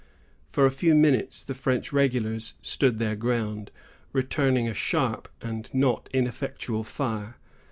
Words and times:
For 0.51 0.65
a 0.65 0.71
few 0.71 0.95
minutes, 0.95 1.43
the 1.43 1.53
French 1.53 1.93
regulars 1.93 2.55
stood 2.63 2.97
their 2.97 3.15
ground, 3.15 3.69
returning 4.13 4.67
a 4.67 4.73
sharp 4.73 5.29
and 5.43 5.69
not 5.75 6.09
ineffectual 6.11 6.83
fire. 6.83 7.37